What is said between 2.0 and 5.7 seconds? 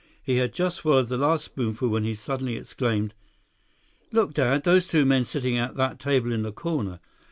he suddenly exclaimed: "Look, Dad! Those two men sitting